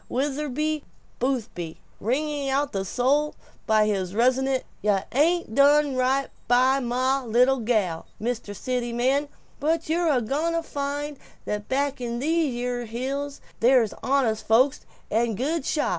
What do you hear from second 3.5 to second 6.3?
by his resonant "Yuh ain't done right